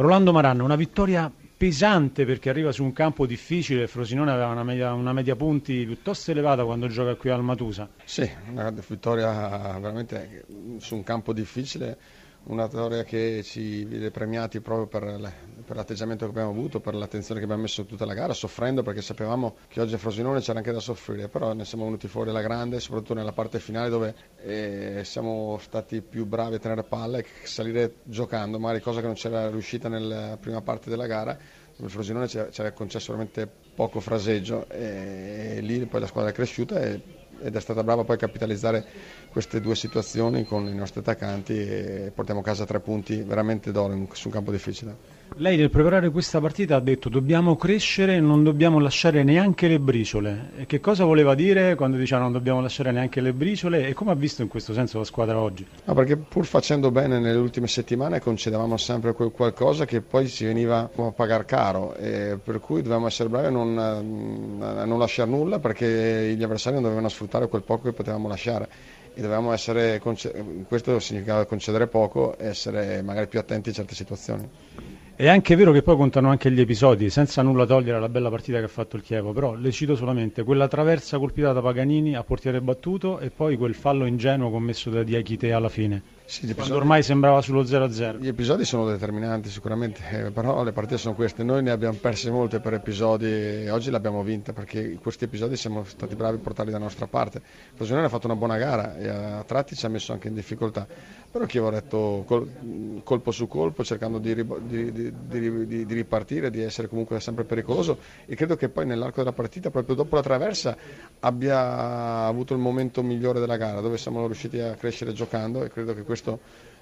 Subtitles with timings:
[0.00, 4.92] Rolando Maranno, una vittoria pesante perché arriva su un campo difficile, Frosinone aveva una media,
[4.92, 7.88] una media punti piuttosto elevata quando gioca qui al Matusa.
[8.04, 10.44] Sì, una vittoria veramente
[10.78, 11.98] su un campo difficile
[12.44, 15.32] una vittoria che ci vede premiati proprio per,
[15.64, 19.02] per, l'atteggiamento che abbiamo avuto, per l'attenzione che abbiamo messo tutta la gara, soffrendo perché
[19.02, 22.40] sapevamo che oggi a Frosinone c'era anche da soffrire, però ne siamo venuti fuori alla
[22.40, 27.26] grande, soprattutto nella parte finale dove eh, siamo stati più bravi a tenere palla e
[27.42, 31.36] salire giocando, magari cosa che non c'era riuscita nella prima parte della gara.
[31.80, 36.34] Il Frosinone ci ha concesso veramente poco fraseggio e, e lì poi la squadra è
[36.34, 38.84] cresciuta e ed è stata brava poi a capitalizzare
[39.30, 44.06] queste due situazioni con i nostri attaccanti e portiamo a casa tre punti veramente d'oro
[44.12, 45.16] su un campo difficile.
[45.36, 50.50] Lei nel preparare questa partita ha detto dobbiamo crescere non dobbiamo lasciare neanche le briciole.
[50.56, 54.10] E che cosa voleva dire quando diceva non dobbiamo lasciare neanche le briciole e come
[54.10, 55.66] ha visto in questo senso la squadra oggi?
[55.84, 60.44] No, perché pur facendo bene nelle ultime settimane concedevamo sempre quel qualcosa che poi si
[60.44, 65.30] veniva a pagare caro e per cui dovevamo essere bravi a non, a non lasciare
[65.30, 68.68] nulla perché gli avversari non dovevano sfruttare quel poco che potevamo lasciare
[69.14, 70.00] e dovevamo essere,
[70.68, 74.48] questo significava concedere poco e essere magari più attenti a certe situazioni.
[75.16, 78.58] È anche vero che poi contano anche gli episodi, senza nulla togliere alla bella partita
[78.58, 82.22] che ha fatto il Chievo, però le cito solamente quella traversa colpita da Paganini a
[82.22, 86.17] portiere battuto e poi quel fallo ingenuo commesso da Diachite alla fine.
[86.28, 86.56] Sì, episodi...
[86.56, 88.20] Quando ormai sembrava sullo 0-0.
[88.20, 91.42] Gli episodi sono determinanti sicuramente, eh, però le partite sono queste.
[91.42, 95.84] Noi ne abbiamo perse molte per episodi e oggi l'abbiamo vinta perché questi episodi siamo
[95.84, 97.40] stati bravi a portarli da nostra parte.
[97.72, 100.86] Frosinone ha fatto una buona gara e a tratti ci ha messo anche in difficoltà,
[101.30, 106.60] però chi aveva detto col, colpo su colpo cercando di, di, di, di, ripartire, di
[106.60, 110.76] essere comunque sempre pericoloso e credo che poi nell'arco della partita, proprio dopo la traversa,
[111.20, 115.94] abbia avuto il momento migliore della gara dove siamo riusciti a crescere giocando e credo
[115.94, 116.40] che questo questo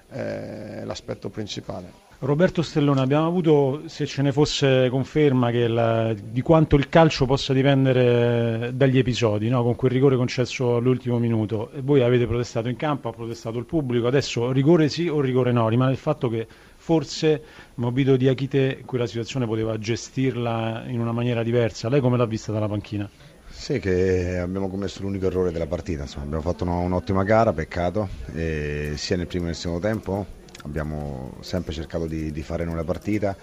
[0.09, 2.05] è l'aspetto principale.
[2.19, 7.53] Roberto Stellone, abbiamo avuto, se ce ne fosse conferma, la, di quanto il calcio possa
[7.53, 9.61] dipendere dagli episodi, no?
[9.61, 11.69] con quel rigore concesso all'ultimo minuto.
[11.73, 15.51] E voi avete protestato in campo, ha protestato il pubblico, adesso rigore sì o rigore
[15.51, 17.43] no, rimane il fatto che forse
[17.75, 21.87] Mobito di Achite quella situazione poteva gestirla in una maniera diversa.
[21.87, 23.07] Lei come l'ha vista dalla panchina?
[23.49, 28.93] Sì, che abbiamo commesso l'unico errore della partita, Insomma, abbiamo fatto un'ottima gara, peccato, e
[28.95, 30.25] sia nel primo che nel secondo tempo
[30.63, 33.35] abbiamo sempre cercato di, di fare noi la partita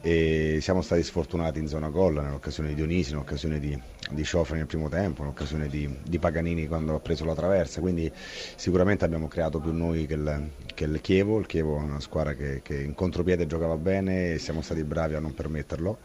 [0.00, 4.66] e siamo stati sfortunati in zona gol nell'occasione di Dionisi, nell'occasione di, di Sciofra nel
[4.66, 8.10] primo tempo, nell'occasione di, di, Paganini quando ha preso la traversa, quindi
[8.56, 12.34] sicuramente abbiamo creato più noi che il, che il Chievo, il Chievo è una squadra
[12.34, 15.98] che, che in contropiede giocava bene e siamo stati bravi a non permetterlo.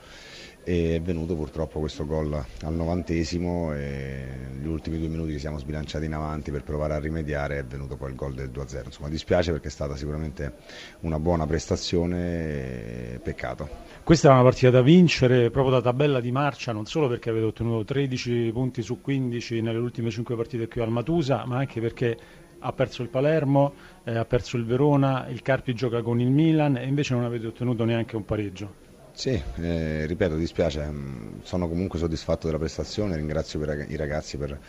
[0.67, 4.25] È venuto purtroppo questo gol al novantesimo e
[4.59, 7.95] gli ultimi due minuti ci siamo sbilanciati in avanti per provare a rimediare è venuto
[7.95, 10.55] poi il gol del 2-0 insomma dispiace perché è stata sicuramente
[11.01, 13.69] una buona prestazione peccato.
[14.03, 17.45] Questa è una partita da vincere proprio da tabella di marcia non solo perché avete
[17.45, 22.17] ottenuto 13 punti su 15 nelle ultime 5 partite qui al Matusa ma anche perché
[22.59, 23.73] ha perso il Palermo,
[24.03, 27.47] eh, ha perso il Verona, il Carpi gioca con il Milan e invece non avete
[27.47, 28.85] ottenuto neanche un pareggio.
[29.17, 34.59] Sì, eh, ripeto, dispiace, mm, sono comunque soddisfatto della prestazione, ringrazio i ragazzi per,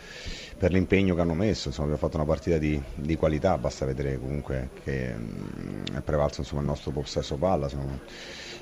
[0.57, 4.17] per l'impegno che hanno messo, insomma, abbiamo fatto una partita di, di qualità, basta vedere
[4.17, 7.99] comunque che mm, è prevalso insomma, il nostro possesso palla, insomma,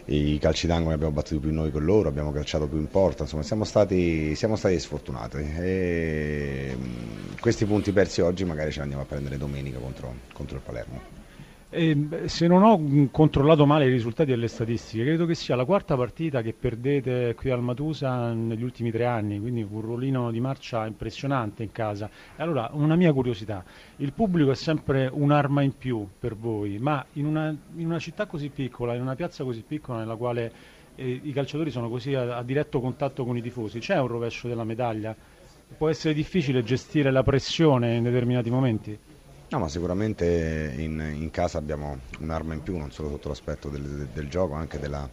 [0.10, 3.44] i calci d'angolo abbiamo battuto più noi con loro, abbiamo calciato più in porta, insomma,
[3.44, 9.04] siamo, stati, siamo stati sfortunati e mm, questi punti persi oggi magari ce li andiamo
[9.04, 11.27] a prendere domenica contro, contro il Palermo.
[11.78, 15.96] E se non ho controllato male i risultati delle statistiche, credo che sia la quarta
[15.96, 20.88] partita che perdete qui al Matusa negli ultimi tre anni, quindi un ruolino di marcia
[20.88, 22.10] impressionante in casa.
[22.38, 23.64] Allora, una mia curiosità,
[23.98, 28.26] il pubblico è sempre un'arma in più per voi, ma in una, in una città
[28.26, 30.52] così piccola, in una piazza così piccola nella quale
[30.96, 34.48] eh, i calciatori sono così a, a diretto contatto con i tifosi, c'è un rovescio
[34.48, 35.16] della medaglia?
[35.78, 38.98] Può essere difficile gestire la pressione in determinati momenti?
[39.50, 44.10] No, ma sicuramente in, in, casa abbiamo un'arma in più, non solo sotto l'aspetto del,
[44.14, 45.10] del, gioco, anche della,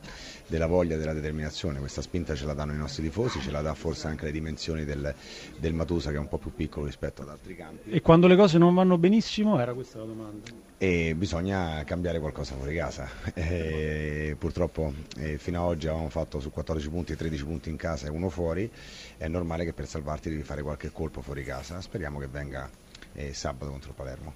[0.49, 1.79] della voglia, della determinazione.
[1.79, 4.85] Questa spinta ce la danno i nostri tifosi, ce la dà forse anche le dimensioni
[4.85, 5.15] del,
[5.57, 7.91] del Matusa che è un po' più piccolo rispetto ad altri campi.
[7.91, 9.61] E quando le cose non vanno benissimo?
[9.61, 10.51] Era questa la domanda.
[10.79, 13.09] E bisogna cambiare qualcosa fuori casa.
[13.45, 18.07] E purtroppo eh, fino ad oggi avevamo fatto su 14 punti 13 punti in casa
[18.07, 18.69] e uno fuori.
[19.17, 21.81] È normale che per salvarti devi fare qualche colpo fuori casa.
[21.81, 22.69] Speriamo che venga
[23.15, 24.35] e sabato contro Palermo.